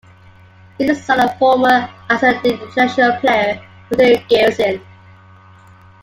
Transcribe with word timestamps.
He 0.79 0.85
is 0.85 0.97
the 0.97 1.03
son 1.03 1.19
of 1.19 1.37
former 1.37 1.87
Icelandic 2.09 2.59
international 2.59 3.17
player 3.19 3.61
Marteinn 3.91 4.27
Geirsson. 4.27 4.81